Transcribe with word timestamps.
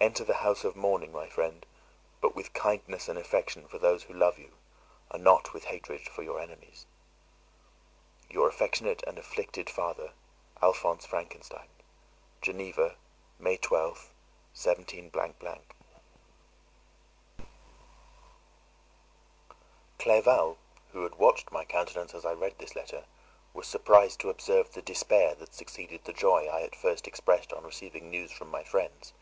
Enter 0.00 0.22
the 0.22 0.34
house 0.44 0.64
of 0.64 0.76
mourning, 0.76 1.12
my 1.12 1.30
friend, 1.30 1.64
but 2.20 2.36
with 2.36 2.52
kindness 2.52 3.08
and 3.08 3.18
affection 3.18 3.66
for 3.66 3.78
those 3.78 4.02
who 4.02 4.12
love 4.12 4.38
you, 4.38 4.52
and 5.10 5.24
not 5.24 5.54
with 5.54 5.64
hatred 5.64 6.02
for 6.08 6.22
your 6.22 6.38
enemies. 6.38 6.84
"Your 8.28 8.48
affectionate 8.48 9.02
and 9.06 9.18
afflicted 9.18 9.70
father, 9.70 10.12
"Alphonse 10.62 11.06
Frankenstein. 11.06 11.70
"Geneva, 12.42 12.96
May 13.38 13.56
12th, 13.56 14.10
17—." 14.54 15.62
Clerval, 19.98 20.58
who 20.90 21.02
had 21.04 21.14
watched 21.14 21.50
my 21.50 21.64
countenance 21.64 22.12
as 22.12 22.26
I 22.26 22.32
read 22.34 22.58
this 22.58 22.76
letter, 22.76 23.06
was 23.54 23.66
surprised 23.66 24.20
to 24.20 24.28
observe 24.28 24.70
the 24.74 24.82
despair 24.82 25.34
that 25.36 25.54
succeeded 25.54 26.04
the 26.04 26.12
joy 26.12 26.46
I 26.46 26.60
at 26.60 26.76
first 26.76 27.06
expressed 27.06 27.54
on 27.54 27.64
receiving 27.64 28.10
new 28.10 28.28
from 28.28 28.50
my 28.50 28.62
friends. 28.64 29.14